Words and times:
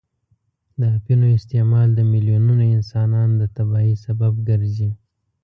د 0.79 0.81
اپینو 0.97 1.27
استعمال 1.37 1.87
د 1.93 1.99
میلیونونو 2.11 2.63
انسانان 2.75 3.29
د 3.39 3.41
تباهۍ 3.55 3.93
سبب 4.05 4.33
ګرځي. 4.49 4.91